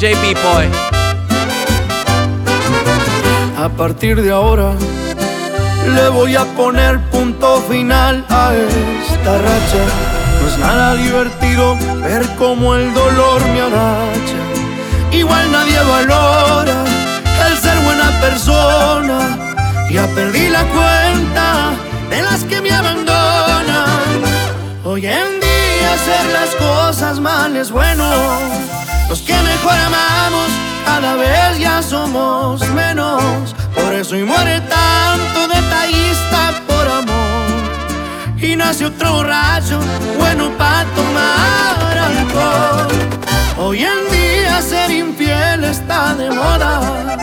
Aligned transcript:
DJ 0.00 0.14
B-Boy. 0.14 0.66
A 3.58 3.68
partir 3.68 4.22
de 4.22 4.30
ahora 4.30 4.72
le 5.94 6.08
voy 6.08 6.36
a 6.36 6.46
poner 6.56 6.98
punto 7.10 7.60
final 7.68 8.24
a 8.30 8.54
esta 8.54 9.32
racha. 9.36 9.84
No 10.40 10.48
es 10.48 10.58
nada 10.58 10.94
divertido 10.94 11.76
ver 12.00 12.26
cómo 12.38 12.76
el 12.76 12.94
dolor 12.94 13.42
me 13.48 13.60
agacha. 13.60 14.40
Igual 15.12 15.52
nadie 15.52 15.78
valora 15.82 16.82
el 17.46 17.58
ser 17.58 17.78
buena 17.80 18.10
persona. 18.22 19.54
Ya 19.90 20.06
perdí 20.14 20.48
la 20.48 20.64
cuenta 20.64 21.72
de 22.08 22.22
las 22.22 22.44
que 22.44 22.62
me 22.62 22.72
abandonan. 22.72 24.22
Hoy 24.82 25.04
en 25.04 25.40
día 25.40 25.92
hacer 25.92 26.24
las 26.32 26.54
cosas 26.54 27.20
mal 27.20 27.54
es 27.54 27.70
bueno. 27.70 28.50
Los 29.10 29.22
que 29.22 29.34
mejor 29.34 29.72
amamos 29.72 30.50
cada 30.84 31.16
vez 31.16 31.58
ya 31.58 31.82
somos 31.82 32.60
menos. 32.68 33.56
Por 33.74 33.92
eso 33.92 34.16
y 34.16 34.22
muere 34.22 34.60
tanto 34.60 35.48
detallista 35.48 36.62
por 36.68 36.86
amor. 36.86 38.40
Y 38.40 38.54
nace 38.54 38.86
otro 38.86 39.14
borracho 39.14 39.80
bueno 40.16 40.56
para 40.56 40.84
tomar 40.94 41.98
alcohol. 41.98 42.88
Hoy 43.58 43.82
en 43.82 44.10
día 44.12 44.62
ser 44.62 44.92
infiel 44.92 45.64
está 45.64 46.14
de 46.14 46.30
moda. 46.30 47.18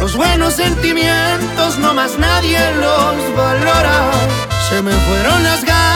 Los 0.00 0.16
buenos 0.16 0.54
sentimientos 0.54 1.78
no 1.80 1.92
más 1.92 2.18
nadie 2.18 2.58
los 2.76 3.36
valora. 3.36 4.10
Se 4.70 4.80
me 4.80 4.92
fueron 4.92 5.42
las 5.44 5.62
ganas 5.66 5.95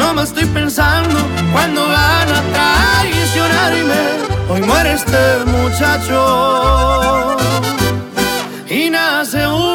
no 0.00 0.14
me 0.14 0.22
estoy 0.22 0.46
pensando 0.46 1.18
cuando 1.52 1.80
van 1.86 2.28
a 2.38 2.40
traicionarme. 2.56 4.00
Hoy 4.48 4.62
muere 4.62 4.92
este 4.94 5.22
muchacho 5.56 6.16
y 8.68 8.90
nace 8.90 9.46
un 9.46 9.69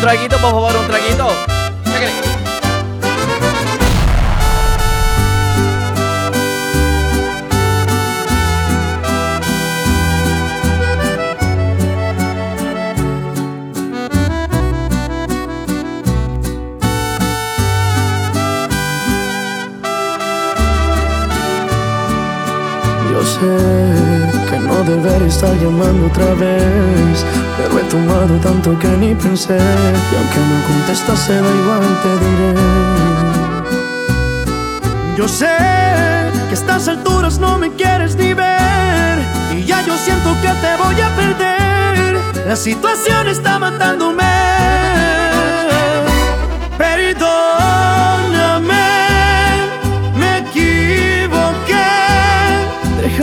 Traguito, 0.00 0.38
por 0.38 0.50
favor, 0.50 0.76
un 0.76 0.86
traguito. 0.86 1.28
Yo 23.12 23.26
sé 23.26 24.48
que 24.48 24.58
no 24.60 24.82
debería 24.82 25.26
estar 25.26 25.54
llamando 25.56 26.06
otra 26.06 26.34
vez, 26.34 27.26
pero 27.62 27.78
he 27.78 27.84
tomado 27.84 28.34
tanto 28.40 28.78
que 28.78 28.88
ni 28.88 29.14
pensé. 29.14 29.56
Y 29.56 30.16
aunque 30.16 30.40
no 30.50 30.56
contestase, 30.68 31.34
da 31.34 31.50
igual, 31.62 32.00
te 32.02 32.12
diré. 32.24 32.54
Yo 35.16 35.28
sé 35.28 35.46
que 36.48 36.54
a 36.54 36.58
estas 36.60 36.88
alturas 36.88 37.38
no 37.38 37.58
me 37.58 37.70
quieres 37.72 38.16
ni 38.16 38.32
ver, 38.32 39.18
y 39.54 39.64
ya 39.64 39.84
yo 39.84 39.96
siento 39.98 40.34
que 40.40 40.48
te 40.48 40.76
voy 40.82 41.00
a 41.00 41.14
perder. 41.14 42.46
La 42.46 42.56
situación 42.56 43.28
está 43.28 43.58
matándome. 43.58 45.19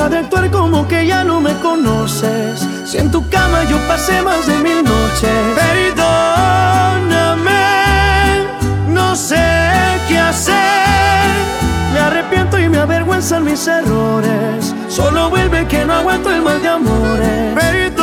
De 0.09 0.19
actuar 0.19 0.49
como 0.51 0.87
que 0.87 1.05
ya 1.05 1.25
no 1.25 1.41
me 1.41 1.53
conoces. 1.55 2.65
Si 2.85 2.97
en 2.97 3.11
tu 3.11 3.27
cama 3.27 3.65
yo 3.65 3.77
pasé 3.89 4.21
más 4.21 4.47
de 4.47 4.57
mil 4.59 4.81
noches. 4.81 5.29
Perdóname, 5.53 6.05
no 8.87 9.17
sé 9.17 9.35
qué 10.07 10.17
hacer. 10.17 10.55
Me 11.91 11.99
arrepiento 11.99 12.57
y 12.57 12.69
me 12.69 12.77
avergüenzan 12.77 13.43
mis 13.43 13.67
errores. 13.67 14.73
Solo 14.87 15.29
vuelve 15.29 15.67
que 15.67 15.83
no 15.83 15.95
aguanto 15.95 16.31
el 16.31 16.41
mal 16.41 16.61
de 16.61 16.69
amores. 16.69 17.53
Perdóname, 17.53 17.96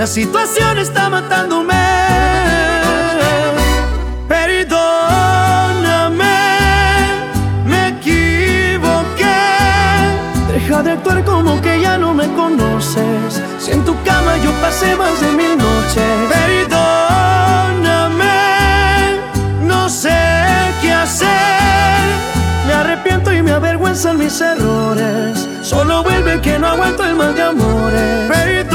La 0.00 0.06
situación 0.06 0.78
está 0.78 1.10
matándome. 1.10 1.74
Perdóname, 4.26 4.78
me 7.66 7.88
equivoqué. 7.88 9.26
Deja 10.50 10.82
de 10.82 10.92
actuar 10.92 11.22
como 11.22 11.60
que 11.60 11.82
ya 11.82 11.98
no 11.98 12.14
me 12.14 12.26
conoces. 12.28 13.42
Si 13.58 13.72
en 13.72 13.84
tu 13.84 13.94
cama 14.02 14.38
yo 14.38 14.50
pasé 14.62 14.96
más 14.96 15.20
de 15.20 15.32
mil 15.32 15.58
noches. 15.58 16.02
Perdóname, 16.30 18.24
no 19.60 19.90
sé 19.90 20.16
qué 20.80 20.94
hacer. 20.94 21.28
Me 22.66 22.72
arrepiento 22.72 23.34
y 23.34 23.42
me 23.42 23.52
avergüenzan 23.52 24.16
mis 24.16 24.40
errores. 24.40 25.46
Solo 25.60 26.02
vuelve 26.02 26.40
que 26.40 26.58
no 26.58 26.68
aguanto 26.68 27.04
el 27.04 27.16
mal 27.16 27.34
de 27.34 27.42
amores. 27.42 28.30
Perdóname, 28.30 28.69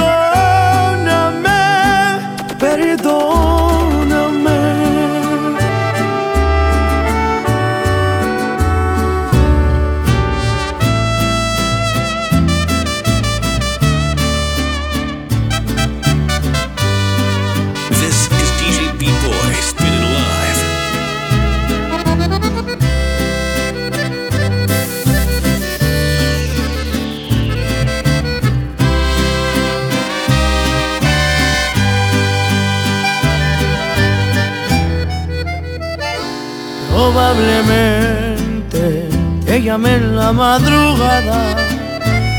Probablemente 37.16 39.08
te 39.46 39.62
llamé 39.62 39.96
en 39.96 40.18
la 40.18 40.34
madrugada 40.34 41.56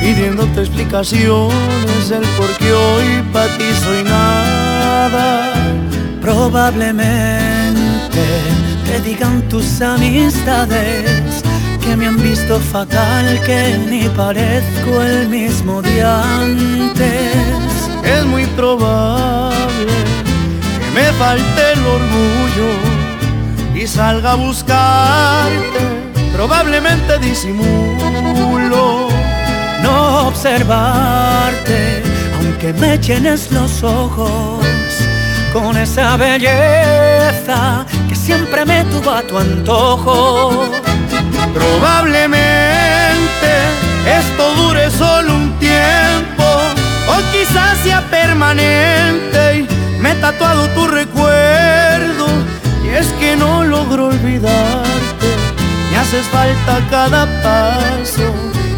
pidiéndote 0.02 0.60
explicaciones 0.60 2.10
del 2.10 2.20
por 2.36 2.50
qué 2.58 2.74
hoy 2.74 3.24
para 3.32 3.56
ti 3.56 3.64
soy 3.82 4.04
nada. 4.04 5.54
Probablemente 6.20 8.20
te 8.84 9.00
digan 9.00 9.48
tus 9.48 9.80
amistades 9.80 11.42
que 11.82 11.96
me 11.96 12.08
han 12.08 12.22
visto 12.22 12.60
fatal, 12.60 13.40
que 13.46 13.78
ni 13.78 14.10
parezco 14.10 15.00
el 15.00 15.30
mismo 15.30 15.80
de 15.80 16.04
antes. 16.04 17.32
Es 18.04 18.26
muy 18.26 18.44
probable 18.48 19.94
que 20.78 20.90
me 20.94 21.10
falte 21.14 21.72
el 21.72 21.80
orgullo 21.80 22.95
salga 23.86 24.32
a 24.32 24.34
buscarte. 24.34 25.80
Probablemente 26.32 27.18
disimulo. 27.18 29.08
No 29.82 30.28
observarte, 30.28 32.02
aunque 32.38 32.72
me 32.72 32.98
llenes 32.98 33.52
los 33.52 33.82
ojos 33.82 34.64
con 35.52 35.76
esa 35.76 36.16
belleza 36.16 37.86
que 38.08 38.14
siempre 38.14 38.64
me 38.64 38.84
tuvo 38.84 39.10
a 39.10 39.22
tu 39.22 39.38
antojo. 39.38 40.68
Probablemente 41.54 42.56
esto 44.06 44.54
dure 44.54 44.90
solo 44.90 45.34
un 45.34 45.58
tiempo 45.58 46.44
O 47.08 47.16
quizás 47.32 47.78
sea 47.78 48.00
permanente 48.10 49.60
y 49.60 50.00
me 50.00 50.12
he 50.12 50.14
tatuado 50.16 50.68
tu 50.68 50.86
recuerdo. 50.86 51.85
Es 52.98 53.08
que 53.20 53.36
no 53.36 53.62
logro 53.62 54.06
olvidarte, 54.06 55.28
me 55.90 55.98
haces 55.98 56.24
falta 56.28 56.80
cada 56.88 57.26
paso. 57.42 58.32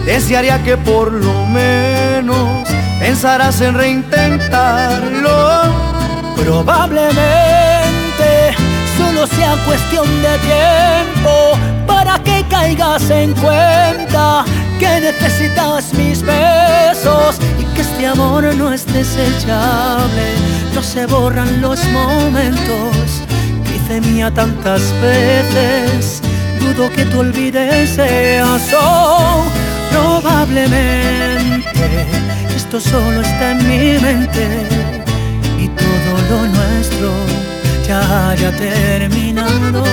Desearía 0.04 0.60
que 0.64 0.76
por 0.76 1.12
lo 1.12 1.46
menos 1.46 2.68
pensarás 2.98 3.60
en 3.60 3.74
reintentarlo. 3.74 5.62
Probablemente 6.34 7.20
solo 8.96 9.24
sea 9.28 9.54
cuestión 9.64 10.08
de 10.20 10.36
tiempo 10.38 11.56
para 11.86 12.18
que 12.24 12.44
caigas 12.50 13.08
en 13.10 13.34
cuenta 13.34 14.44
que 14.80 15.00
necesitas 15.00 15.94
mis 15.94 16.22
besos 16.22 17.38
y 17.56 17.64
que 17.66 17.82
este 17.82 18.08
amor 18.08 18.52
no 18.56 18.72
es 18.72 18.84
desechable. 18.84 20.34
No 20.74 20.82
se 20.82 21.06
borran 21.06 21.60
los 21.60 21.84
momentos 21.90 23.27
hice 23.88 24.00
mía 24.00 24.32
tantas 24.32 24.80
veces. 25.00 26.22
Dudo 26.60 26.88
que 26.90 27.04
tú 27.06 27.20
olvides 27.20 27.98
eso. 27.98 29.44
Probablemente 29.90 32.06
esto 32.54 32.78
solo 32.80 33.22
está 33.22 33.52
en 33.52 33.68
mi 33.68 33.98
mente 33.98 34.46
y 35.58 35.68
todo 35.68 36.20
lo 36.30 36.46
nuestro 36.48 37.10
ya 37.86 38.30
haya 38.30 38.50
terminado. 38.56 39.84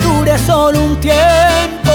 Dure 0.00 0.36
solo 0.38 0.80
un 0.80 0.96
tiempo 1.00 1.92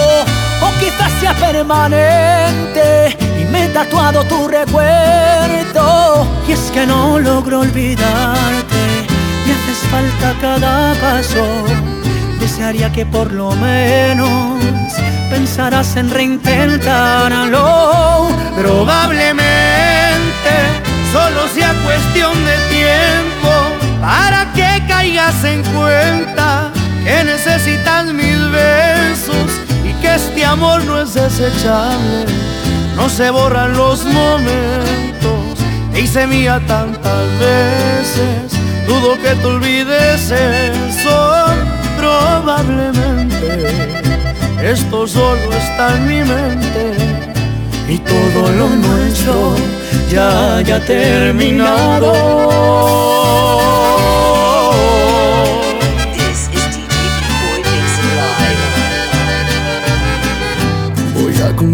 o 0.62 0.72
quizás 0.80 1.12
sea 1.20 1.34
permanente 1.34 3.18
y 3.40 3.46
me 3.46 3.66
he 3.66 3.70
tatuado 3.70 4.24
tu 4.26 4.48
recuerdo. 4.48 6.28
Y 6.48 6.52
es 6.54 6.72
que 6.72 6.86
no 6.86 7.18
logro 7.20 7.62
olvidarte 7.62 9.08
me 9.46 9.54
haces 9.54 9.78
falta 9.90 10.36
cada 10.40 10.94
paso. 10.96 11.46
Desearía 12.40 12.92
que 12.92 13.06
por 13.06 13.32
lo 13.32 13.52
menos 13.52 14.60
pensarás 15.30 15.96
en 15.96 16.10
reintentarlo. 16.10 18.30
Probablemente 18.56 20.52
solo 21.12 21.48
sea 21.54 21.72
cuestión 21.84 22.34
de 22.46 22.58
tiempo 22.70 23.52
para 24.02 24.52
que 24.54 24.82
caigas 24.88 25.44
en 25.44 25.62
cuenta 25.64 26.71
que 27.04 27.24
necesitas 27.24 28.06
mis 28.14 28.40
besos 28.52 29.50
y 29.84 29.94
que 30.02 30.16
este 30.16 30.46
amor 30.46 30.84
no 30.86 31.02
es 31.02 31.14
desechable. 31.14 32.26
No 32.96 33.10
se 33.10 33.30
borran 33.30 33.74
los 33.74 34.06
momentos 34.06 35.60
que 35.94 36.02
hice 36.02 36.28
mía 36.28 36.62
tantas 36.68 37.28
veces. 37.40 38.54
Dudo 38.88 39.16
que 39.22 39.36
te 39.36 39.46
olvides 39.46 40.32
eso, 40.32 41.46
probablemente. 41.98 43.70
Esto 44.64 45.08
solo 45.08 45.52
está 45.54 45.96
en 45.98 46.08
mi 46.08 46.24
mente 46.24 46.96
y 47.88 47.98
todo 47.98 48.52
lo 48.58 48.70
nuestro 48.70 49.56
ya 50.12 50.58
haya 50.58 50.80
terminado. 50.86 52.12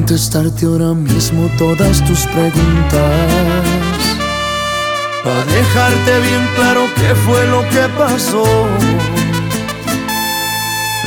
Contestarte 0.07 0.65
ahora 0.65 0.93
mismo 0.93 1.49
todas 1.57 2.01
tus 2.05 2.25
preguntas. 2.27 3.03
Para 5.21 5.43
dejarte 5.43 6.19
bien 6.21 6.47
claro 6.55 6.87
qué 6.95 7.13
fue 7.13 7.45
lo 7.47 7.61
que 7.67 7.89
pasó. 7.97 8.45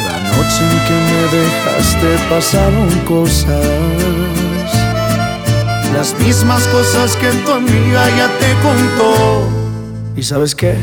La 0.07 0.19
noche 0.29 0.61
en 0.69 0.79
que 0.87 0.97
me 1.09 1.23
dejaste 1.39 2.11
pasaron 2.29 2.91
cosas. 3.07 4.69
Las 5.95 6.13
mismas 6.21 6.67
cosas 6.67 7.17
que 7.17 7.31
tu 7.43 7.53
amiga 7.53 8.07
ya 8.19 8.29
te 8.39 8.53
contó. 8.61 9.49
¿Y 10.15 10.23
sabes 10.23 10.55
qué? 10.55 10.77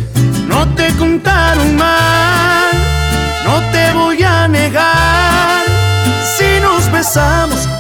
No 0.48 0.68
te 0.74 0.92
contaron 0.94 1.76
mal, 1.76 2.72
no 3.46 3.60
te 3.72 3.94
voy 3.94 4.24
a 4.24 4.48
negar. 4.48 4.97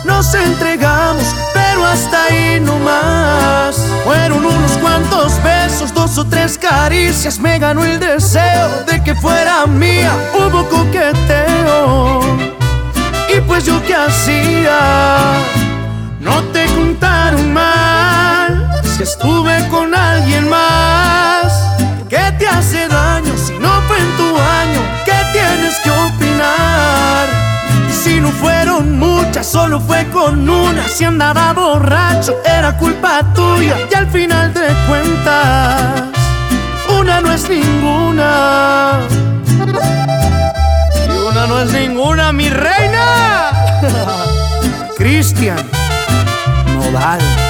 Nos 0.06 0.34
entregamos, 0.34 1.36
pero 1.54 1.86
hasta 1.86 2.24
ahí 2.24 2.62
no 2.62 2.80
más. 2.80 3.76
Fueron 4.06 4.46
unos 4.46 4.72
cuantos 4.78 5.44
besos, 5.44 5.94
dos 5.94 6.18
o 6.18 6.26
tres 6.26 6.58
caricias, 6.58 7.38
me 7.38 7.60
ganó 7.60 7.84
el 7.84 8.00
deseo 8.00 8.86
de 8.86 9.04
que 9.04 9.14
fuera 9.16 9.68
mía. 9.68 10.14
Hubo 10.34 10.68
coqueteo, 10.70 12.22
y 13.28 13.42
pues 13.42 13.66
yo 13.66 13.84
qué 13.84 13.96
hacía. 13.96 14.80
No 16.22 16.42
te 16.54 16.66
contaron 16.68 17.54
mal 17.54 18.82
si 18.96 19.04
estuve 19.04 19.68
con 19.68 19.94
alguien 19.94 20.48
más. 20.50 20.87
No 28.28 28.34
fueron 28.34 29.00
muchas, 29.00 29.48
solo 29.48 29.80
fue 29.80 30.06
con 30.10 30.50
una. 30.50 30.84
Si 30.88 31.06
andaba 31.06 31.54
borracho, 31.54 32.36
era 32.44 32.78
culpa 32.78 33.22
tuya. 33.34 33.76
Y 33.90 33.96
al 33.96 34.07
final 34.07 34.54
de 34.54 34.68
cuentas, 34.88 36.04
una 37.00 37.22
no 37.22 37.31
es 37.31 37.50
ninguna. 37.50 39.00
Y 41.07 41.28
una 41.30 41.48
no 41.48 41.62
es 41.62 41.72
ninguna, 41.72 42.34
mi 42.34 42.50
reina. 42.50 43.52
Cristian 44.98 45.60
Nodal. 46.74 47.46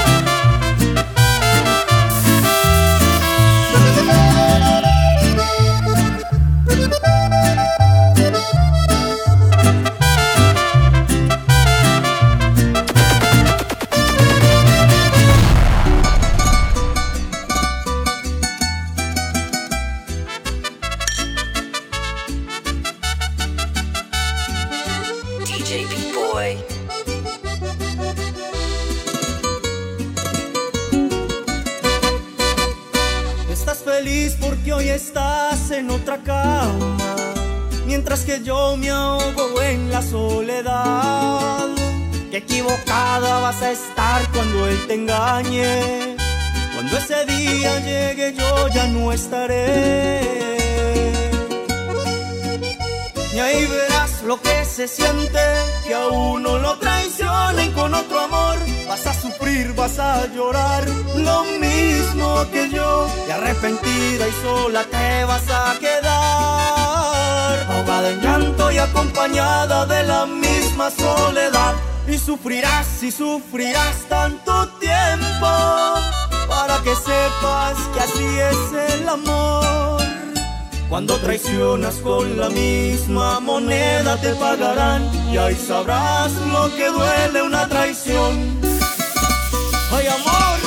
Se 54.78 54.88
siente, 54.88 55.40
que 55.88 55.96
a 55.96 56.06
uno 56.06 56.60
lo 56.60 56.78
traicionen 56.78 57.72
con 57.72 57.96
otro 57.96 58.20
amor. 58.20 58.58
Vas 58.88 59.08
a 59.08 59.14
sufrir, 59.16 59.74
vas 59.74 59.98
a 59.98 60.28
llorar, 60.28 60.88
lo 61.16 61.46
mismo 61.60 62.46
que 62.52 62.70
yo. 62.70 63.08
Y 63.28 63.32
arrepentida 63.32 64.28
y 64.28 64.32
sola 64.44 64.84
te 64.84 65.24
vas 65.26 65.50
a 65.50 65.80
quedar. 65.80 67.66
Ahogada 67.72 68.12
en 68.12 68.22
llanto 68.22 68.72
y 68.72 68.78
acompañada 68.78 69.88
de 69.88 70.04
la 70.04 70.28
misma 70.28 70.92
soledad. 70.92 71.74
Y 72.08 72.20
sufrirás 72.20 73.02
y 73.02 73.12
sufrirás 73.12 73.96
tanto 74.08 74.68
tiempo. 74.80 75.48
que 76.84 76.96
sepas 76.96 77.78
que 77.94 78.00
así 78.00 78.28
es 78.52 78.94
el 78.94 79.10
amor. 79.10 80.07
Cuando 80.90 81.18
traicionas 81.18 81.96
con 81.96 82.40
la 82.40 82.50
misma 82.50 83.40
moneda 83.42 84.16
te 84.22 84.34
pagarán 84.36 85.04
y 85.32 85.38
ahí 85.38 85.56
sabrás 85.56 86.32
lo 86.52 86.74
que 86.76 86.88
duele 86.88 87.42
una 87.42 87.68
traición. 87.68 88.58
Ay 89.92 90.08
amor, 90.08 90.60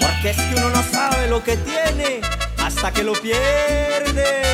porque 0.00 0.30
es 0.30 0.36
que 0.36 0.54
uno 0.56 0.70
no 0.70 0.82
sabe 0.92 1.28
lo 1.28 1.42
que 1.42 1.56
tiene 1.56 2.20
hasta 2.58 2.92
que 2.92 3.02
lo 3.02 3.12
pierde. 3.12 4.50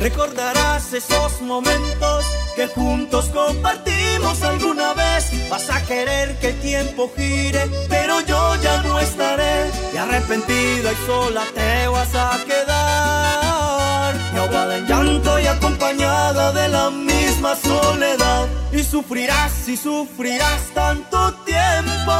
Recordarás 0.00 0.94
esos 0.94 1.42
momentos 1.42 2.24
que 2.56 2.66
juntos 2.68 3.26
compartimos 3.34 4.42
alguna 4.42 4.94
vez. 4.94 5.50
Vas 5.50 5.68
a 5.68 5.84
querer 5.84 6.38
que 6.38 6.48
el 6.48 6.60
tiempo 6.60 7.12
gire, 7.14 7.68
pero 7.86 8.22
yo 8.22 8.56
ya 8.62 8.82
no 8.82 8.98
estaré. 8.98 9.70
Y 9.92 9.98
arrepentida 9.98 10.90
y 10.90 11.06
sola 11.06 11.44
te 11.54 11.86
vas 11.88 12.14
a 12.14 12.38
quedar. 12.46 14.14
Y 14.34 14.38
ahogada 14.38 14.78
en 14.78 14.86
llanto 14.86 15.38
y 15.38 15.46
acompañada 15.46 16.50
de 16.52 16.68
la 16.70 16.88
misma 16.88 17.54
soledad. 17.54 18.48
Y 18.72 18.82
sufrirás 18.82 19.68
y 19.68 19.76
sufrirás 19.76 20.62
tanto 20.72 21.34
tiempo. 21.44 22.14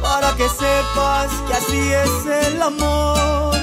Para 0.00 0.34
que 0.38 0.48
sepas 0.48 1.30
que 1.46 1.52
así 1.52 1.92
es 1.92 2.46
el 2.46 2.62
amor. 2.62 3.58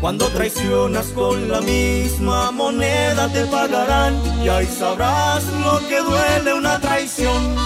Cuando 0.00 0.28
traicionas 0.28 1.06
con 1.06 1.48
la 1.48 1.60
misma 1.62 2.50
moneda 2.50 3.28
te 3.32 3.44
pagarán 3.46 4.14
y 4.42 4.48
ahí 4.48 4.66
sabrás 4.66 5.44
lo 5.64 5.80
que 5.88 6.00
duele 6.00 6.54
una 6.54 6.78
traición. 6.78 7.56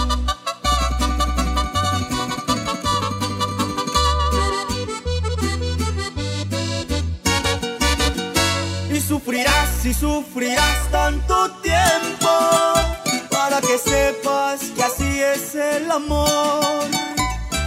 Y 8.89 8.99
sufrirás 9.01 9.85
y 9.85 9.93
sufrirás 9.93 10.89
tanto 10.89 11.51
tiempo 11.61 12.29
para 13.29 13.59
que 13.59 13.77
sepas 13.77 14.61
que 14.75 14.83
así 14.83 15.21
es 15.21 15.55
el 15.55 15.91
amor. 15.91 17.10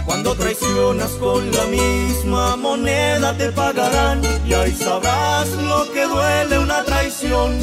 Cuando 0.05 0.35
traicionas 0.35 1.11
con 1.13 1.51
la 1.51 1.65
misma 1.65 2.55
moneda 2.55 3.35
te 3.35 3.51
pagarán 3.51 4.21
y 4.47 4.53
ahí 4.53 4.71
sabrás 4.71 5.49
lo 5.49 5.91
que 5.91 6.05
duele 6.05 6.59
una 6.59 6.83
traición. 6.83 7.57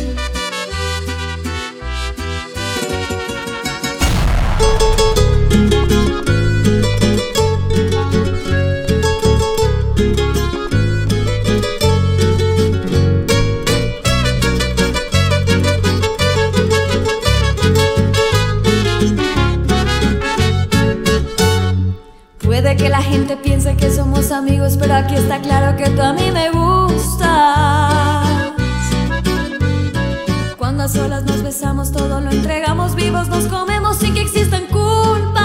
Puede 22.63 22.77
que 22.77 22.89
la 22.89 23.03
gente 23.03 23.37
piense 23.37 23.75
que 23.75 23.91
somos 23.91 24.31
amigos, 24.31 24.77
pero 24.79 24.95
aquí 24.95 25.17
está 25.17 25.41
claro 25.41 25.77
que 25.77 25.91
tú 25.91 26.01
a 26.01 26.13
mí 26.13 26.31
me 26.31 26.49
gustas. 26.51 27.29
Cuando 30.59 30.85
a 30.85 30.89
solas 30.89 31.25
nos 31.25 31.43
besamos, 31.43 31.91
todo 31.91 32.21
lo 32.21 32.31
entregamos 32.31 32.95
vivos, 32.95 33.27
nos 33.27 33.47
comemos 33.47 33.97
sin 33.97 34.15
que 34.15 34.21
existan 34.21 34.67
culpas. 34.69 35.43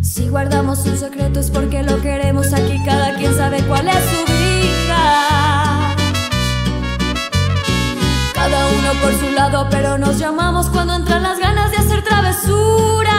Si 0.00 0.30
guardamos 0.30 0.78
un 0.86 0.96
secreto 0.96 1.38
es 1.38 1.50
porque 1.50 1.82
lo 1.82 2.00
queremos, 2.00 2.54
aquí 2.54 2.82
cada 2.86 3.16
quien 3.18 3.36
sabe 3.36 3.62
cuál 3.64 3.86
es 3.86 4.02
su 4.02 4.29
por 9.00 9.14
su 9.14 9.30
lado, 9.30 9.66
pero 9.70 9.98
nos 9.98 10.18
llamamos 10.18 10.68
cuando 10.68 10.94
entran 10.94 11.22
las 11.22 11.38
ganas 11.38 11.70
de 11.70 11.78
hacer 11.78 12.02
travesuras. 12.02 13.10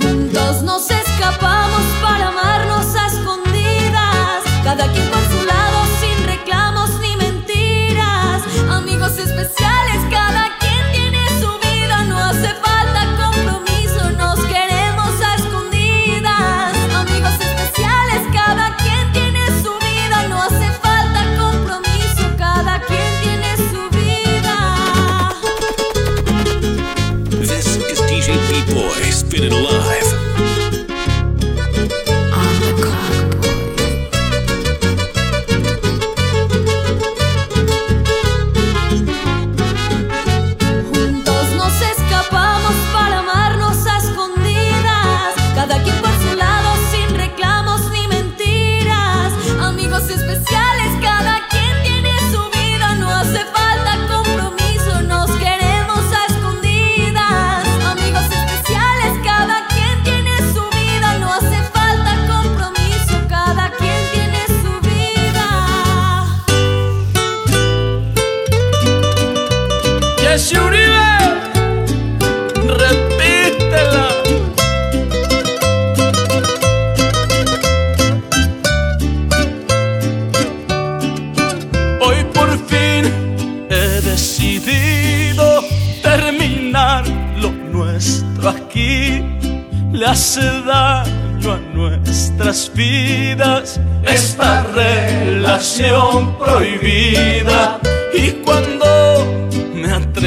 Juntos 0.00 0.62
nos 0.62 0.90
escapamos 0.90 1.82
para 2.02 2.28
amarnos 2.28 2.94
a 2.96 3.06
escondidas. 3.06 4.42
Cada 4.64 4.90
quien 4.92 5.08
por 5.08 5.22
su 5.24 5.46
lado, 5.46 5.86
sin 6.00 6.26
reclamos 6.26 6.90
ni 7.00 7.16
mentiras. 7.16 8.42
Amigos 8.70 9.18
especiales, 9.18 10.02
cada 10.10 10.44
quien 10.44 10.55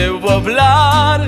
a 0.08 0.34
hablar, 0.34 1.28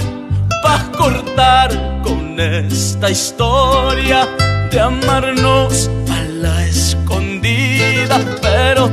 vas 0.64 0.82
a 0.82 0.92
cortar 0.92 2.02
con 2.04 2.40
esta 2.40 3.10
historia 3.10 4.26
de 4.72 4.80
amarnos 4.80 5.90
a 6.10 6.24
la 6.24 6.66
escondida. 6.66 8.18
Pero 8.42 8.90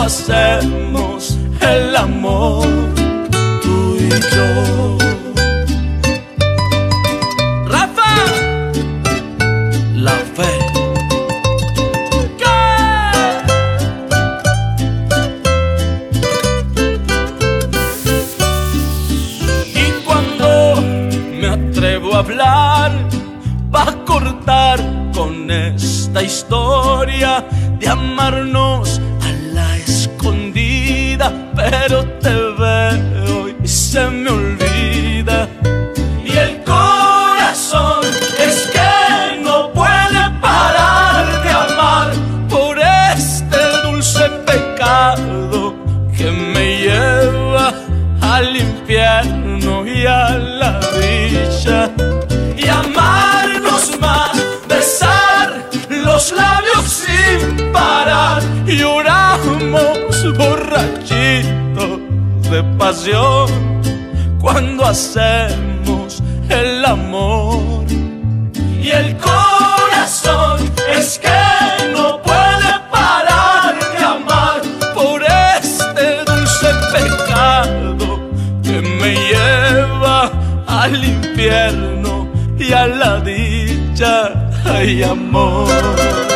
hacemos 0.00 1.38
el 1.60 1.94
amor 1.94 2.66
tú 3.62 3.96
y 3.98 4.08
yo. 4.08 4.98
Rafa, 7.66 8.14
la 9.94 10.16
fe. 10.36 10.52
¿Qué? 12.40 12.60
Y 19.74 19.86
cuando 20.04 20.82
me 21.40 21.48
atrevo 21.48 22.14
a 22.14 22.18
hablar, 22.20 22.92
va 23.74 23.82
a 23.82 24.04
cortar 24.04 24.78
con 25.14 25.50
esta 25.50 26.22
historia 26.22 27.44
de 27.78 27.88
amarnos 27.88 29.00
escondida, 31.20 31.32
pero 31.54 32.04
te 32.20 32.30
veo 32.30 33.48
y 33.62 33.68
se 33.68 34.08
me. 34.08 34.39
Cuando 64.40 64.84
hacemos 64.84 66.20
el 66.48 66.84
amor. 66.84 67.84
Y 68.82 68.88
el 68.88 69.16
corazón 69.18 70.58
es 70.98 71.20
que 71.20 71.92
no 71.92 72.20
puede 72.20 72.72
parar 72.90 73.78
de 73.92 74.04
amar 74.04 74.60
por 74.92 75.22
este 75.22 76.24
dulce 76.24 76.68
pecado 76.92 78.18
que 78.60 78.82
me 78.82 79.14
lleva 79.14 80.32
al 80.66 81.04
infierno 81.04 82.28
y 82.58 82.72
a 82.72 82.88
la 82.88 83.20
dicha. 83.20 84.50
Ay, 84.64 85.04
amor. 85.04 86.29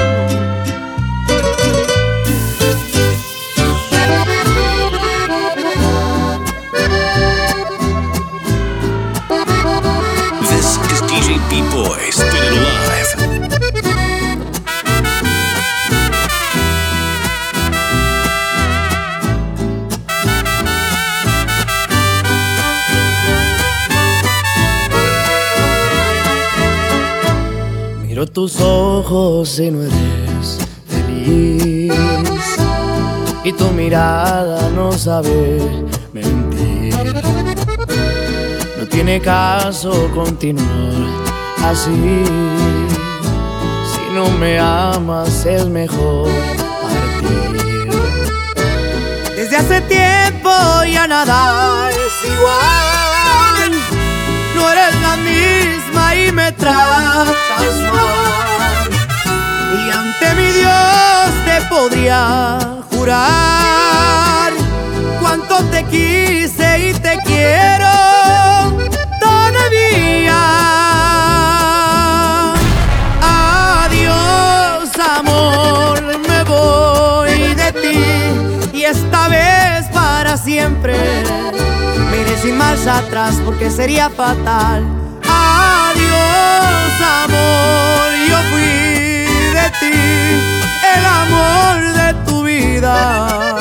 Tus 28.45 28.61
ojos 28.61 29.59
y 29.59 29.71
no 29.71 29.81
eres 29.85 30.59
feliz. 30.87 31.95
Y 33.43 33.53
tu 33.55 33.71
mirada 33.71 34.69
no 34.69 34.93
sabe 34.93 35.63
mentir. 36.13 36.95
No 38.79 38.87
tiene 38.87 39.19
caso 39.23 40.11
continuar 40.15 41.09
así. 41.65 42.25
Si 43.93 44.15
no 44.15 44.29
me 44.39 44.59
amas 44.59 45.47
es 45.47 45.65
mejor 45.65 46.29
partir. 46.83 47.89
Desde 49.37 49.57
hace 49.57 49.81
tiempo 49.83 50.51
ya 50.93 51.07
nada 51.07 51.89
es 51.91 52.31
igual. 52.31 53.71
No 54.55 54.71
eres 54.71 54.95
la 55.01 55.17
misma 55.17 56.15
y 56.15 56.31
me 56.31 56.53
tratas 56.53 57.77
mal. 57.91 58.24
Ante 60.25 60.43
mi 60.43 60.53
Dios 60.53 61.45
te 61.45 61.61
podría 61.69 62.59
jurar 62.91 64.53
cuánto 65.21 65.63
te 65.65 65.85
quise 65.85 66.89
y 66.89 66.95
te 66.95 67.19
quiero 67.27 67.91
todavía. 69.21 70.41
Adiós, 73.85 74.91
amor, 75.19 76.03
me 76.29 76.45
voy 76.45 77.55
de 77.55 77.73
ti 77.73 78.79
y 78.79 78.85
esta 78.85 79.29
vez 79.29 79.87
para 79.93 80.37
siempre. 80.39 80.97
Mire 82.11 82.39
sin 82.41 82.57
marcha 82.57 82.99
atrás 82.99 83.35
porque 83.45 83.71
sería 83.71 84.09
fatal. 84.09 84.85
Adiós, 85.29 87.01
amor, 87.25 88.14
el 90.97 91.05
amor 91.07 91.77
de 92.01 92.15
tu 92.27 92.43
vida. 92.45 93.59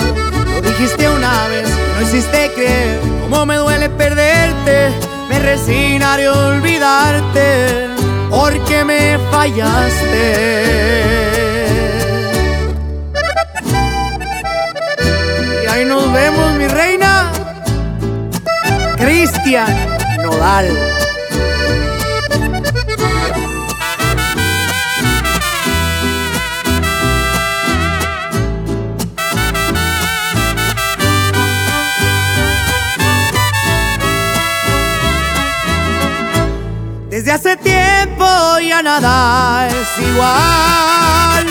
Lo 0.54 0.62
dijiste 0.62 1.10
una 1.10 1.48
vez, 1.48 1.70
no 1.96 2.02
hiciste 2.02 2.52
creer 2.56 3.00
cómo 3.22 3.46
me 3.46 3.56
duele 3.56 3.90
perderte. 3.90 4.92
Me 5.30 5.40
resignaré 5.40 6.28
a 6.28 6.34
olvidarte 6.34 7.88
porque 8.30 8.84
me 8.84 9.18
fallaste. 9.32 10.26
Y 15.64 15.68
ahí 15.68 15.86
nos 15.86 16.12
vemos, 16.14 16.54
mi 16.56 16.68
reina. 16.68 17.32
Cristian 18.98 19.74
Nodal. 20.24 20.68
Hace 37.34 37.58
tiempo 37.58 38.26
ya 38.60 38.84
nada 38.84 39.68
es 39.68 40.08
igual. 40.08 41.43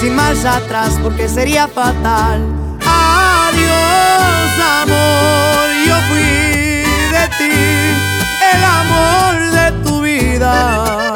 Sin 0.00 0.14
marcha 0.14 0.56
atrás 0.56 0.98
porque 1.02 1.28
sería 1.28 1.66
fatal. 1.68 2.40
Adiós, 2.84 4.50
amor, 4.82 5.66
yo 5.86 5.96
fui 6.08 6.20
de 7.14 7.24
ti, 7.38 7.56
el 8.54 8.62
amor 8.64 9.34
de 9.52 9.66
tu 9.84 10.00
vida. 10.02 11.14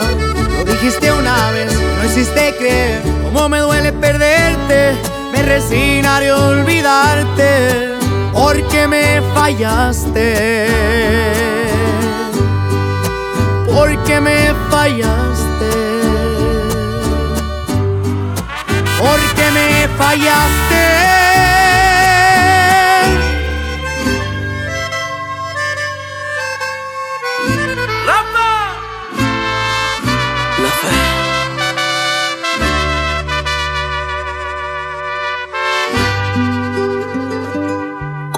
Lo 0.57 0.65
dijiste 0.65 1.13
una 1.13 1.51
vez, 1.51 1.73
no 1.75 2.05
hiciste 2.05 2.55
creer 2.59 3.03
cómo 3.25 3.49
me 3.49 3.59
duele 3.59 3.93
perderte. 3.93 4.97
Me 5.33 5.43
resignaré 5.43 6.31
a 6.31 6.37
olvidarte 6.37 7.97
porque 8.33 8.89
me 8.89 9.21
fallaste. 9.35 10.69
Porque 13.67 14.21
me 14.21 14.55
fallaste. 14.71 15.40
Fallaste. 20.11 20.85
La 28.09 28.19
fe. 30.81 31.01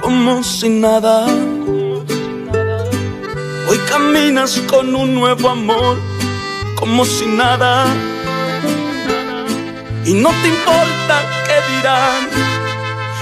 Como 0.01 0.33
si 0.43 0.69
nada. 0.69 1.15
Hoy 3.67 3.79
caminas 3.89 4.61
con 4.67 4.95
un 4.95 5.15
nuevo 5.15 5.49
amor, 5.49 5.97
como 6.75 7.03
si 7.05 7.25
nada. 7.25 7.87
Y 10.05 10.13
no 10.13 10.29
te 10.41 10.47
importa 10.49 11.42
qué 11.53 11.75
dirán, 11.75 12.29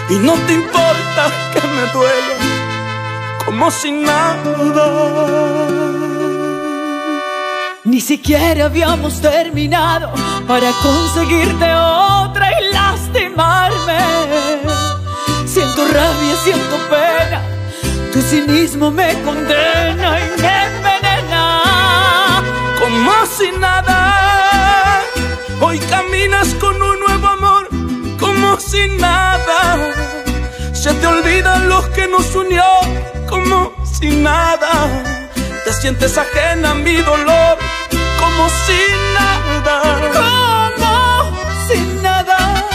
y 0.10 0.16
no 0.16 0.34
te 0.46 0.54
importa 0.54 1.24
que 1.54 1.62
me 1.68 1.86
duela, 1.94 2.36
como 3.46 3.72
si 3.72 3.92
nada. 3.92 4.88
Ni 7.84 8.00
siquiera 8.00 8.66
habíamos 8.66 9.22
terminado 9.22 10.12
para 10.48 10.72
conseguirte 10.84 11.74
otra 11.74 12.50
y 12.60 12.74
lastimarme. 12.74 14.00
Siento 15.46 15.86
rabia, 15.88 16.36
siento 16.44 16.78
pena. 16.90 17.42
Tu 18.14 18.22
cinismo 18.22 18.92
me 18.92 19.14
condena 19.24 20.20
y 20.20 20.42
me 20.42 20.66
envenena. 20.68 21.64
como 22.80 23.26
si 23.26 23.52
nada. 23.60 25.02
Hoy 25.60 25.80
caminas 25.80 26.54
con 26.56 26.82
un 26.82 27.01
como 28.52 28.60
si 28.60 28.88
nada. 28.98 29.78
Se 30.74 30.94
te 30.94 31.08
olvidan 31.08 31.70
los 31.70 31.88
que 31.90 32.06
nos 32.08 32.36
unió, 32.36 32.64
como 33.30 33.72
si 33.86 34.10
nada. 34.10 34.90
Te 35.64 35.72
sientes 35.72 36.18
ajena 36.18 36.72
a 36.72 36.76
mi 36.76 36.98
dolor, 36.98 37.58
como 38.20 38.50
si 38.66 38.82
nada. 39.14 39.78
Como 40.18 41.68
sin 41.68 42.02
nada, 42.02 42.68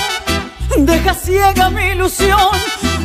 deja 0.79 1.13
ciega 1.13 1.69
mi 1.69 1.89
ilusión, 1.89 2.53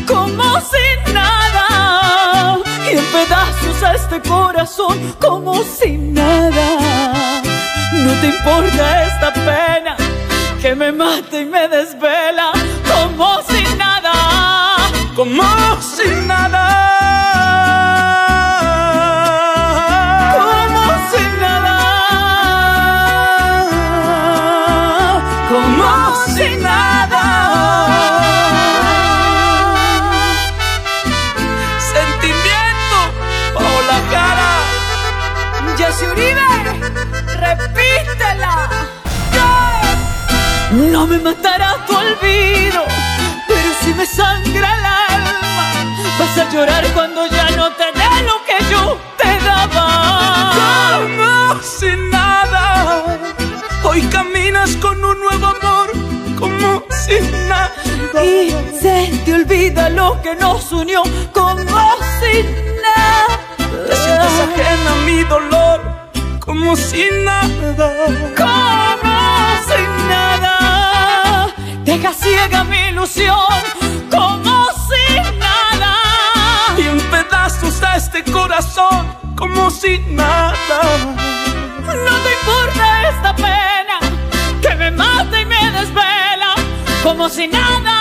como 0.07 0.61
sin 0.61 1.13
nada. 1.13 2.57
Y 2.85 2.97
en 2.97 3.05
pedazos 3.05 3.83
a 3.83 3.95
este 3.95 4.21
corazón, 4.21 5.15
como 5.19 5.61
sin 5.63 6.13
nada. 6.13 7.41
No 7.93 8.13
te 8.21 8.27
importa 8.27 9.03
esta 9.07 9.33
pena 9.33 9.97
que 10.61 10.75
me 10.75 10.91
mata 10.91 11.39
y 11.39 11.45
me 11.45 11.67
desvela, 11.67 12.51
como 13.21 13.43
sin 13.43 13.77
nada. 13.77 14.13
como 15.15 15.43
si 15.79 16.09
nada. 16.25 16.63
Como 20.37 20.85
sin 21.11 21.31
nada. 21.39 21.75
Como 25.51 25.89
sin 26.33 26.63
nada. 26.63 27.23
Sentimiento, 31.93 32.99
Paola 33.53 33.97
Cara. 34.13 34.51
Jessy 35.77 36.05
Uribe, 36.05 36.47
repítela. 37.45 38.53
No 40.71 41.05
me 41.05 41.17
matará 41.19 41.75
tu 41.85 41.93
olvido, 41.93 42.85
si 42.87 43.00
me 44.01 44.07
sangra 44.07 44.69
el 44.77 44.85
alma, 44.85 45.67
vas 46.17 46.35
a 46.39 46.49
llorar 46.51 46.83
cuando 46.95 47.27
ya 47.27 47.51
no 47.51 47.71
te 47.73 47.85
dé 47.99 48.09
lo 48.29 48.37
que 48.47 48.57
yo 48.71 48.97
te 49.15 49.31
daba. 49.45 50.97
Como 50.97 51.61
si 51.61 51.91
nada. 52.09 53.19
Hoy 53.83 54.01
caminas 54.15 54.75
con 54.77 55.05
un 55.05 55.19
nuevo 55.19 55.45
amor, 55.45 55.91
como 56.39 56.81
si 57.03 57.19
nada. 57.47 57.71
Y 58.23 58.49
se 58.81 59.21
te 59.23 59.35
olvida 59.35 59.89
lo 59.89 60.19
que 60.23 60.33
nos 60.33 60.71
unió, 60.71 61.03
como 61.31 61.85
si 62.17 62.33
nada. 62.85 63.33
Te 63.87 63.95
sientes 64.03 64.35
ajena 64.45 64.91
a 64.93 65.05
mi 65.05 65.23
dolor, 65.25 65.79
como 66.39 66.75
si 66.75 67.07
nada. 67.23 68.07
como 68.35 69.17
sin 69.67 70.09
nada. 70.09 70.60
Deja 72.01 72.13
ciega 72.15 72.63
mi 72.63 72.79
ilusión, 72.87 73.61
como 74.09 74.65
sin 74.89 75.37
nada. 75.37 75.93
Y 76.75 76.81
en 76.87 76.99
pedazos 77.11 77.83
a 77.83 77.95
este 77.95 78.23
corazón, 78.23 79.07
como 79.35 79.69
si 79.69 79.99
nada. 80.09 80.81
No 81.85 82.13
te 82.23 82.31
importa 82.39 83.07
esta 83.07 83.35
pena 83.35 83.99
que 84.63 84.75
me 84.77 84.89
mata 84.89 85.41
y 85.41 85.45
me 85.45 85.69
desvela, 85.69 86.55
como 87.03 87.29
si 87.29 87.47
nada, 87.47 87.99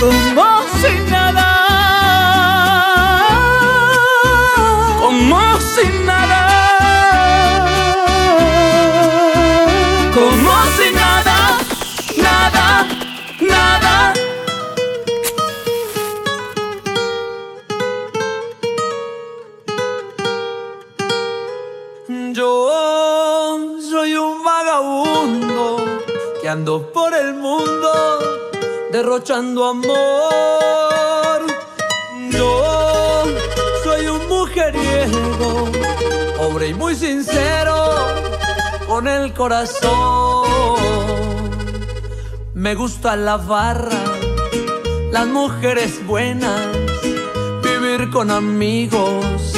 como 0.00 0.64
si 0.80 0.92
nada. 1.08 1.48
Como 4.98 5.55
derrochando 28.96 29.66
amor. 29.66 31.40
Yo 32.30 33.24
soy 33.84 34.06
un 34.06 34.26
mujeriego, 34.26 35.70
pobre 36.38 36.68
y 36.68 36.74
muy 36.74 36.94
sincero, 36.94 37.76
con 38.88 39.06
el 39.06 39.34
corazón. 39.34 40.46
Me 42.54 42.74
gusta 42.74 43.16
la 43.16 43.36
barra, 43.36 44.02
las 45.12 45.26
mujeres 45.26 46.04
buenas, 46.06 46.62
vivir 47.62 48.10
con 48.10 48.30
amigos, 48.30 49.52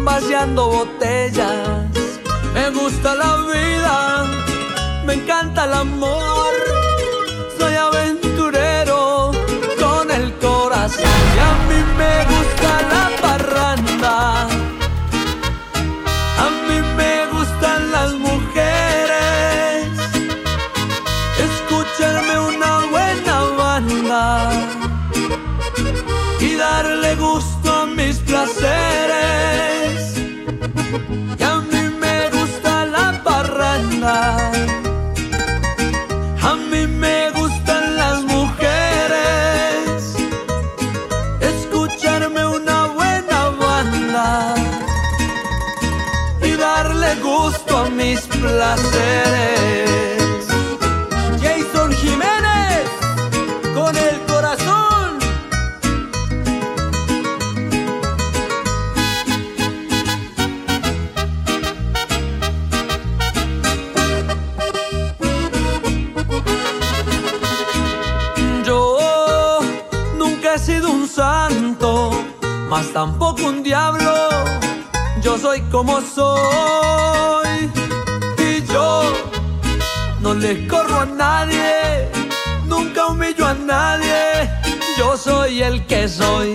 vaciando 0.00 0.68
botellas. 0.68 1.84
Me 2.54 2.70
gusta 2.70 3.14
la 3.14 3.36
vida, 3.52 4.24
me 5.04 5.12
encanta 5.12 5.66
el 5.66 5.74
amor. 5.74 6.77
Santo, 71.18 72.12
mas 72.70 72.92
tampoco 72.92 73.42
un 73.52 73.64
diablo. 73.64 74.14
Yo 75.20 75.36
soy 75.36 75.60
como 75.62 76.00
soy 76.00 77.52
y 78.38 78.62
yo 78.72 79.12
no 80.20 80.32
le 80.34 80.68
corro 80.68 81.00
a 81.00 81.06
nadie, 81.06 82.08
nunca 82.66 83.06
humillo 83.08 83.44
a 83.48 83.54
nadie. 83.54 84.22
Yo 84.96 85.16
soy 85.16 85.60
el 85.60 85.84
que 85.86 86.08
soy. 86.08 86.50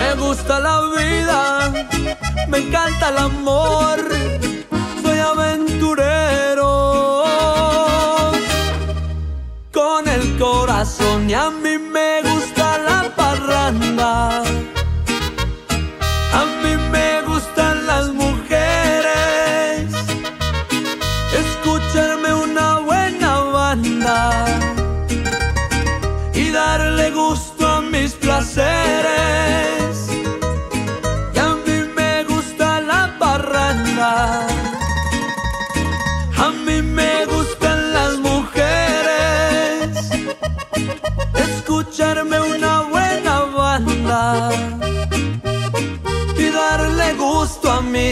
Me 0.00 0.10
gusta 0.24 0.58
la 0.60 0.76
vida, 0.96 1.40
me 2.48 2.58
encanta 2.64 3.10
el 3.10 3.18
amor. 3.18 3.98
Soy 5.02 5.18
aventurero 5.18 6.72
con 9.70 10.08
el 10.08 10.38
corazón 10.38 11.28
y 11.28 11.34
a 11.34 11.50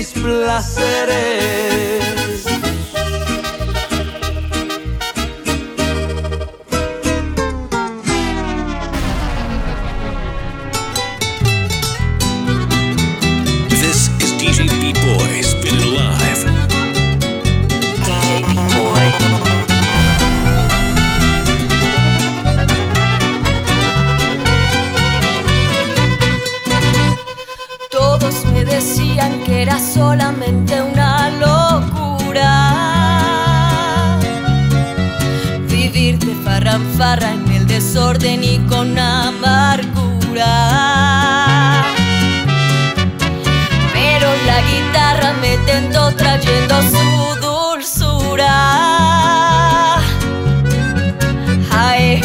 mis 0.03 0.13
placeres. 0.15 1.73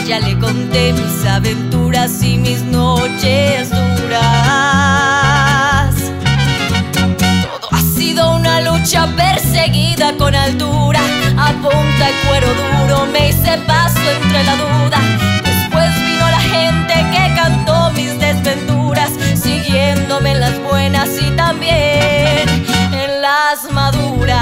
A 0.08 0.10
ella 0.10 0.20
le 0.26 0.39
conté 0.39 0.93
mis 0.93 1.26
aventuras 1.26 2.24
y 2.24 2.38
mis 2.38 2.62
noches 2.63 3.70
duras. 3.70 4.32
Todo 6.93 7.67
ha 7.72 7.82
sido 7.82 8.38
una 8.38 8.62
lucha 8.62 9.06
perseguida 9.17 10.15
con 10.17 10.34
altura. 10.34 11.02
A 11.38 11.52
punta 11.52 12.06
de 12.06 12.13
cuero 12.26 12.48
duro 12.48 13.06
me 13.08 13.28
hice 13.30 13.58
paso 13.67 14.00
entre 14.22 14.46
la 14.46 14.56
duda. 14.56 15.02
Después 15.43 15.93
vino 16.02 16.30
la 16.30 16.39
gente 16.39 16.93
que 17.12 17.36
cantó 17.36 17.91
mis 17.91 18.17
desventuras, 18.17 19.12
siguiéndome 19.36 20.32
en 20.32 20.39
las 20.39 20.58
buenas 20.63 21.10
y 21.22 21.32
también 21.32 22.48
en 22.93 23.22
las 23.22 23.70
maduras. 23.74 24.38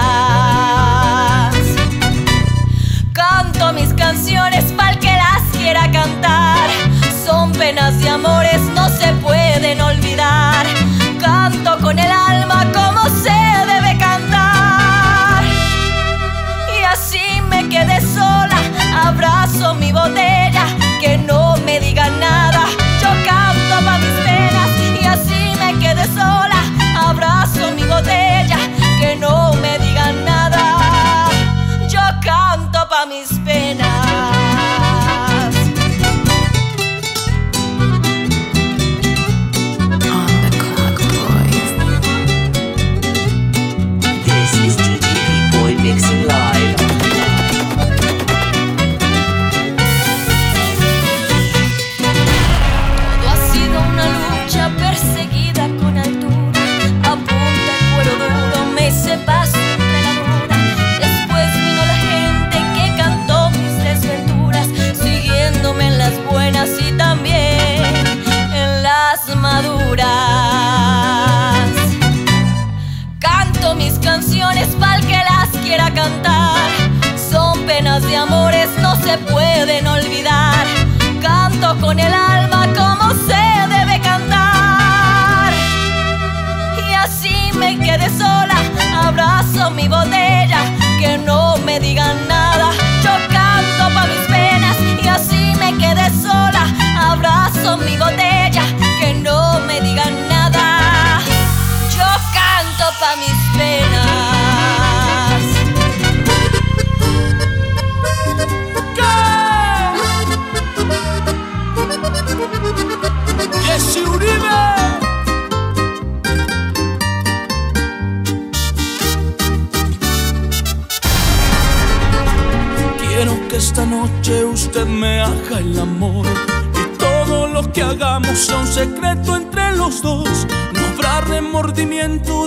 Canto 3.14 3.74
mis 3.74 3.92
canciones 3.94 4.66
para 4.74 5.00
que 5.00 5.08
las 5.12 5.35
quiera 5.66 5.90
cantar. 5.92 6.70
Son 7.26 7.52
penas 7.52 8.00
de 8.00 8.08
amores, 8.08 8.62
no 8.76 8.88
se 8.88 9.08
pueden 9.14 9.82
olvidar. 9.82 10.64
Canto 11.20 11.80
con 11.80 11.98
el 11.98 12.12
alma 12.12 12.60
como 12.72 13.02
se 13.24 13.40
debe 13.72 13.98
cantar. 13.98 15.42
Y 16.78 16.84
así 16.84 17.42
me 17.50 17.68
quedé 17.68 18.00
sola, 18.00 18.60
abrazo 19.08 19.74
mi 19.74 19.92
botella, 19.92 20.66
que 21.02 21.18
no 21.18 21.58
me 21.66 21.80
digan 21.80 22.14
nada. 22.20 22.64
Yo 23.02 23.10
canto 23.32 23.76
pa' 23.86 23.98
mis 23.98 24.18
penas 24.28 24.70
y 25.02 25.06
así 25.16 25.42
me 25.62 25.80
quedé 25.84 26.06
sola, 26.20 26.60
abrazo 27.10 27.72
mi 27.76 27.86
botella, 27.86 28.60
que 29.00 29.16
no 29.16 29.55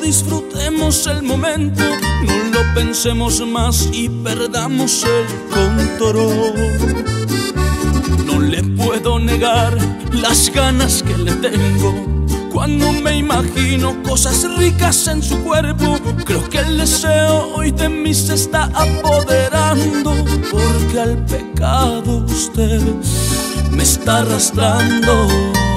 disfrutemos 0.08 1.06
el 1.06 1.22
momento, 1.22 1.82
no 2.24 2.44
lo 2.50 2.74
pensemos 2.74 3.46
más 3.46 3.90
y 3.92 4.08
perdamos 4.08 5.04
el 5.04 5.26
control. 5.54 7.04
No 8.24 8.40
le 8.40 8.62
puedo 8.62 9.18
negar 9.18 9.76
las 10.12 10.50
ganas 10.50 11.02
que 11.02 11.14
le 11.14 11.32
tengo. 11.32 11.92
Cuando 12.50 12.90
me 12.90 13.18
imagino 13.18 14.02
cosas 14.02 14.46
ricas 14.56 15.06
en 15.08 15.22
su 15.22 15.44
cuerpo, 15.44 15.98
creo 16.24 16.48
que 16.48 16.60
el 16.60 16.78
deseo 16.78 17.54
hoy 17.54 17.70
de 17.70 17.90
mí 17.90 18.14
se 18.14 18.32
está 18.32 18.70
apoderando. 18.72 20.24
Porque 20.50 21.00
al 21.00 21.22
pecado 21.26 22.24
usted 22.26 22.80
me 23.70 23.82
está 23.82 24.20
arrastrando. 24.20 25.67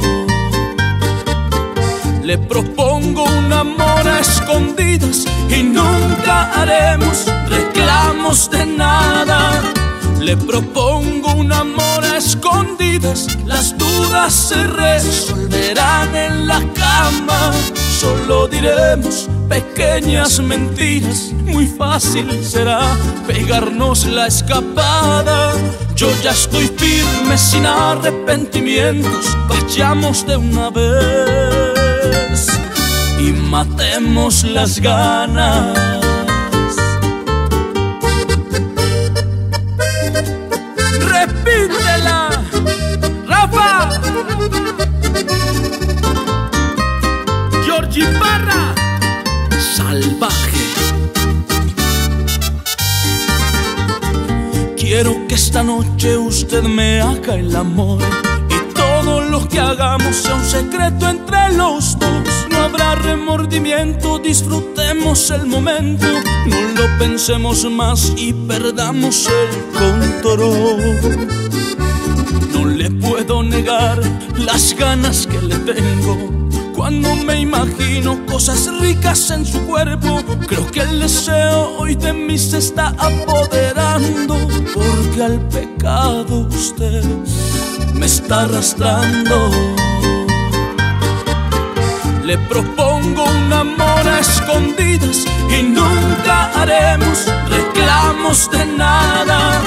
Le 2.32 2.38
propongo 2.38 3.26
un 3.26 3.52
amor 3.52 4.08
a 4.08 4.22
escondidas 4.22 5.26
y 5.50 5.64
nunca 5.64 6.50
haremos 6.54 7.26
reclamos 7.50 8.50
de 8.50 8.66
nada. 8.66 9.62
Le 10.18 10.38
propongo 10.38 11.34
un 11.34 11.52
amor 11.52 12.06
a 12.06 12.16
escondidas, 12.16 13.28
las 13.46 13.78
dudas 13.78 14.32
se 14.32 14.66
resolverán 14.66 16.16
en 16.16 16.48
la 16.48 16.62
cama. 16.74 17.52
Solo 18.00 18.48
diremos 18.48 19.28
pequeñas 19.50 20.40
mentiras, 20.40 21.34
muy 21.44 21.68
fácil 21.68 22.46
será 22.46 22.80
pegarnos 23.28 24.06
la 24.06 24.28
escapada. 24.28 25.52
Yo 25.96 26.08
ya 26.24 26.32
estoy 26.32 26.72
firme 26.78 27.38
sin 27.38 27.66
arrepentimientos, 27.66 29.38
vayamos 29.50 30.26
de 30.26 30.38
una 30.38 30.70
vez 30.70 31.81
y 33.22 33.32
matemos 33.34 34.44
las 34.44 34.80
ganas. 34.80 35.78
Repítela, 41.16 42.30
Rafa. 43.28 43.90
Georgie 47.66 48.08
Parra, 48.20 48.64
salvaje. 49.76 50.66
Quiero 54.78 55.28
que 55.28 55.36
esta 55.36 55.62
noche 55.64 56.18
usted 56.18 56.64
me 56.64 57.02
haga 57.02 57.36
el 57.36 57.56
amor 57.56 58.02
y 58.50 58.74
todo 58.74 59.22
lo 59.22 59.48
que 59.48 59.60
hagamos 59.60 60.16
sea 60.16 60.36
un 60.36 60.46
secreto 60.46 61.08
entre 61.08 61.54
los 61.54 61.98
dos. 62.00 62.31
No 62.62 62.68
habrá 62.68 62.94
remordimiento, 62.94 64.20
disfrutemos 64.20 65.32
el 65.32 65.48
momento. 65.48 66.06
No 66.46 66.62
lo 66.76 67.00
pensemos 67.00 67.66
más 67.66 68.14
y 68.16 68.34
perdamos 68.34 69.28
el 69.28 69.50
control. 69.80 71.28
No 72.54 72.66
le 72.68 72.92
puedo 72.92 73.42
negar 73.42 74.00
las 74.38 74.76
ganas 74.76 75.26
que 75.26 75.42
le 75.42 75.56
tengo. 75.56 76.16
Cuando 76.76 77.16
me 77.16 77.40
imagino 77.40 78.24
cosas 78.28 78.70
ricas 78.80 79.32
en 79.32 79.44
su 79.44 79.60
cuerpo, 79.66 80.24
creo 80.48 80.70
que 80.70 80.82
el 80.82 81.00
deseo 81.00 81.80
hoy 81.80 81.96
de 81.96 82.14
mí 82.14 82.38
se 82.38 82.60
está 82.60 82.90
apoderando. 82.90 84.38
Porque 84.72 85.24
al 85.24 85.40
pecado 85.48 86.48
usted 86.52 87.04
me 87.96 88.06
está 88.06 88.42
arrastrando. 88.42 89.50
Le 92.24 92.38
propongo 92.38 93.24
un 93.26 93.52
amor 93.52 94.08
a 94.08 94.20
escondidas 94.20 95.26
y 95.50 95.64
nunca 95.64 96.52
haremos 96.56 97.26
reclamos 97.50 98.50
de 98.52 98.66
nada. 98.66 99.62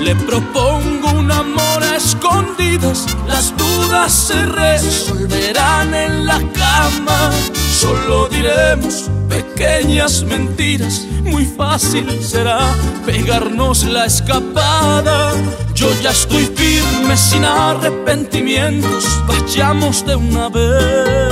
Le 0.00 0.14
propongo 0.16 1.10
un 1.10 1.30
amor 1.30 1.82
a 1.82 1.96
escondidas, 1.96 3.06
las 3.28 3.54
dudas 3.56 4.12
se 4.12 4.46
resolverán 4.46 5.94
en 5.94 6.26
la 6.26 6.38
cama. 6.38 7.30
Solo 7.78 8.28
diremos 8.28 9.10
pequeñas 9.28 10.24
mentiras, 10.24 11.06
muy 11.22 11.44
fácil 11.44 12.22
será 12.22 12.60
pegarnos 13.04 13.84
la 13.84 14.06
escapada. 14.06 15.32
Yo 15.74 15.88
ya 16.02 16.10
estoy 16.10 16.46
firme 16.46 17.16
sin 17.16 17.44
arrepentimientos, 17.44 19.04
vayamos 19.26 20.04
de 20.06 20.16
una 20.16 20.48
vez. 20.48 21.29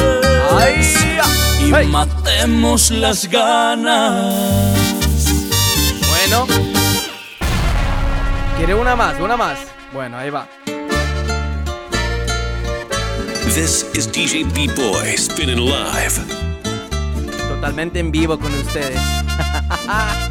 Y 1.61 1.73
¡Hey! 1.75 1.87
matemos 1.89 2.91
las 2.91 3.29
ganas. 3.29 4.35
Bueno. 6.09 6.47
¿Quiere 8.57 8.75
una 8.75 8.97
más? 8.97 9.21
Una 9.21 9.37
más. 9.37 9.59
Bueno, 9.93 10.19
ahí 10.19 10.31
va. 10.31 10.49
This 13.55 13.87
is 13.95 14.11
DJ 14.11 14.45
B 14.55 14.69
Boy 14.75 15.17
spinning 15.17 15.65
live. 15.65 16.15
Totalmente 17.49 17.99
en 17.99 18.11
vivo 18.11 18.39
con 18.39 18.55
ustedes. 18.55 19.01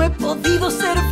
no 0.00 0.06
he 0.06 0.10
podido 0.10 0.70
ser 0.70 1.09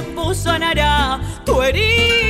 tiempo 0.00 0.32
sanará 0.34 1.20
tu 1.44 1.60
herida. 1.62 2.27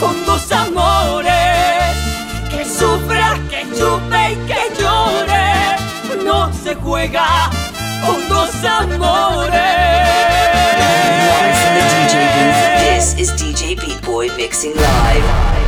Con 0.00 0.24
dos 0.24 0.50
amores. 0.52 1.32
Que 2.50 2.64
sufra, 2.64 3.38
que 3.50 3.62
chupe 3.76 4.32
y 4.32 4.36
que 4.46 4.62
llore, 4.80 6.24
no 6.24 6.52
se 6.52 6.74
juega 6.74 7.50
con 8.04 8.28
dos 8.28 8.50
amores. 8.64 9.94
This 12.80 13.14
is 13.18 13.30
DJ 13.32 14.00
Boy 14.02 14.28
mixing 14.36 14.74
live. 14.74 15.63